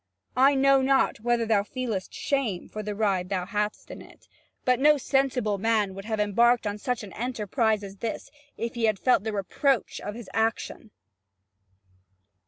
[0.35, 4.27] I know not whether thou feelest shame for the ride thou hadst on it,
[4.65, 8.85] but no sensible man would have embarked on such an enterprise as this if he
[8.85, 10.89] had felt the reproach of his action."